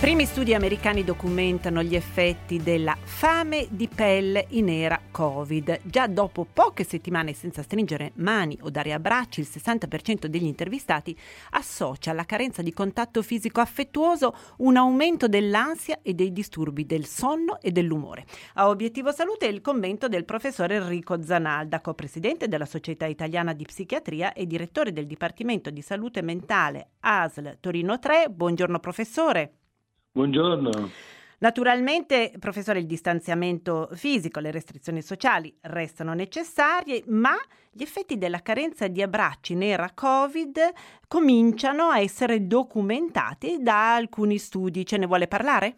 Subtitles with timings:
[0.00, 5.80] Primi studi americani documentano gli effetti della fame di pelle in era Covid.
[5.82, 11.18] Già dopo poche settimane senza stringere mani o dare abbracci, il 60% degli intervistati
[11.50, 17.60] associa alla carenza di contatto fisico affettuoso un aumento dell'ansia e dei disturbi del sonno
[17.60, 18.24] e dell'umore.
[18.54, 24.32] A Obiettivo Salute il commento del professor Enrico Zanalda, co-presidente della Società Italiana di Psichiatria
[24.32, 28.28] e direttore del Dipartimento di Salute Mentale ASL Torino 3.
[28.30, 29.57] Buongiorno professore.
[30.18, 30.72] Buongiorno.
[31.38, 37.36] Naturalmente, professore, il distanziamento fisico, le restrizioni sociali restano necessarie, ma
[37.70, 40.58] gli effetti della carenza di abbracci nera Covid
[41.06, 44.84] cominciano a essere documentati da alcuni studi.
[44.84, 45.76] Ce ne vuole parlare?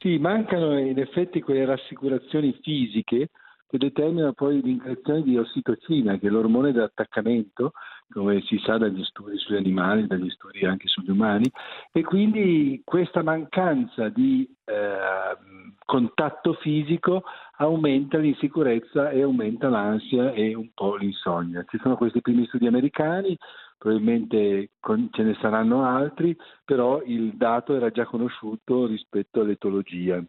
[0.00, 3.30] Sì, mancano in effetti quelle rassicurazioni fisiche
[3.68, 7.72] che determinano poi l'increazione di ossitocina, che è l'ormone dell'attaccamento,
[8.12, 11.50] come si sa dagli studi sugli animali, dagli studi anche sugli umani,
[11.92, 15.36] e quindi questa mancanza di eh,
[15.84, 17.24] contatto fisico
[17.56, 21.64] aumenta l'insicurezza e aumenta l'ansia e un po' l'insonnia.
[21.66, 23.36] Ci sono questi primi studi americani,
[23.78, 24.70] probabilmente
[25.10, 30.22] ce ne saranno altri, però il dato era già conosciuto rispetto all'etologia.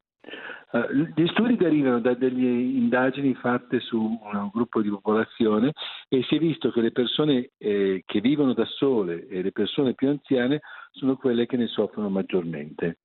[0.70, 5.72] Uh, gli studi derivano da delle indagini fatte su un gruppo di popolazione
[6.10, 9.94] e si è visto che le persone eh, che vivono da sole e le persone
[9.94, 10.60] più anziane
[10.92, 12.98] sono quelle che ne soffrono maggiormente.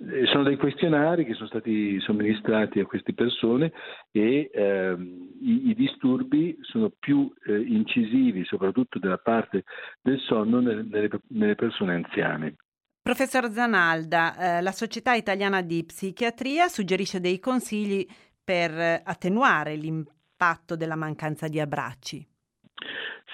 [0.00, 3.72] Eh, sono dei questionari che sono stati somministrati a queste persone
[4.10, 9.64] e ehm, i, i, disturbi sono più eh, incisivi, soprattutto della parte
[10.00, 10.86] del sonno, nelle,
[11.28, 12.56] nelle persone anziane.
[13.02, 18.06] Professor Zanalda, eh, la Società Italiana di Psichiatria suggerisce dei consigli
[18.44, 22.24] per attenuare l'impatto della mancanza di abbracci.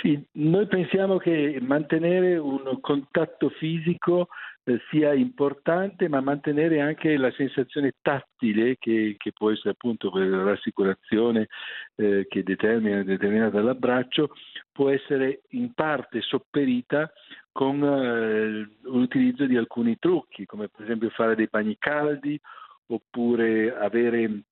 [0.00, 4.28] Sì, noi pensiamo che mantenere un contatto fisico
[4.64, 10.44] eh, sia importante, ma mantenere anche la sensazione tattile che, che può essere appunto quella
[10.44, 11.48] rassicurazione
[11.96, 14.30] eh, che determina, determinata dall'abbraccio,
[14.70, 17.10] può essere in parte sopperita
[17.58, 22.40] con eh, l'utilizzo di alcuni trucchi, come per esempio fare dei bagni caldi
[22.86, 24.42] oppure avere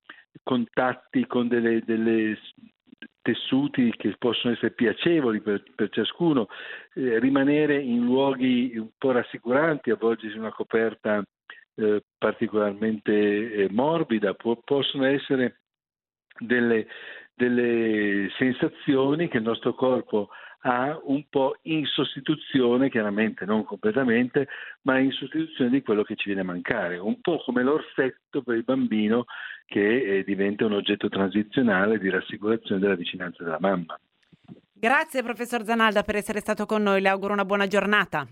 [0.43, 2.37] contatti con delle, delle
[3.21, 6.49] tessuti che possono essere piacevoli per, per ciascuno,
[6.95, 11.23] eh, rimanere in luoghi un po' rassicuranti, avvolgersi una coperta
[11.75, 15.61] eh, particolarmente eh, morbida, può, possono essere
[16.39, 16.85] delle,
[17.33, 20.27] delle sensazioni che il nostro corpo
[20.61, 24.47] ha un po' in sostituzione, chiaramente non completamente,
[24.81, 28.55] ma in sostituzione di quello che ci viene a mancare, un po' come l'orsetto per
[28.55, 29.25] il bambino
[29.65, 33.99] che eh, diventa un oggetto transizionale di rassicurazione della vicinanza della mamma.
[34.73, 38.27] Grazie professor Zanalda per essere stato con noi, le auguro una buona giornata.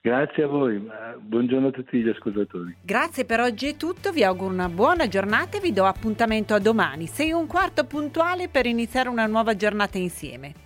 [0.00, 0.86] Grazie a voi,
[1.18, 2.76] buongiorno a tutti gli ascoltatori.
[2.82, 6.58] Grazie per oggi è tutto, vi auguro una buona giornata e vi do appuntamento a
[6.58, 10.63] domani, sei un quarto puntuale per iniziare una nuova giornata insieme.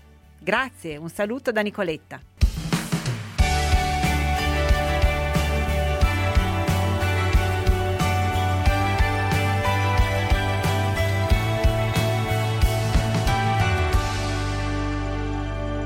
[0.49, 2.38] Grazie, un saluto da Nicoletta.